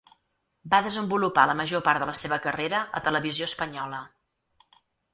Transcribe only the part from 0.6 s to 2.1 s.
Va desenvolupar la major part de